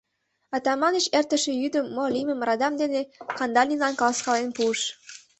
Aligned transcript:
Атаманыч 0.55 1.05
эртыше 1.17 1.51
йӱдым 1.61 1.85
мо 1.95 2.05
лиймым 2.13 2.39
радам 2.47 2.73
дене 2.81 3.01
Кандалинлан 3.37 3.93
каласкален 3.97 4.49
пуыш. 4.57 4.81